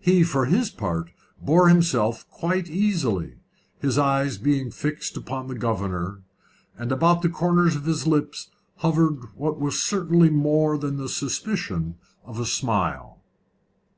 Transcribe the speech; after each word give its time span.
He 0.00 0.22
for 0.24 0.46
his 0.46 0.70
part 0.70 1.10
bore 1.38 1.68
himself 1.68 2.26
quite 2.30 2.70
easily, 2.70 3.34
his 3.78 3.98
eyes 3.98 4.38
being 4.38 4.70
fixed 4.70 5.18
upon 5.18 5.48
the 5.48 5.54
governor, 5.54 6.22
and 6.78 6.90
about 6.90 7.20
the 7.20 7.28
corners 7.28 7.76
of 7.76 7.84
his 7.84 8.06
lips 8.06 8.48
hovered 8.76 9.34
what 9.36 9.60
was 9.60 9.78
certainly 9.78 10.30
more 10.30 10.78
than 10.78 10.96
the 10.96 11.10
suspicion 11.10 11.96
of 12.24 12.40
a 12.40 12.46
smile. 12.46 13.20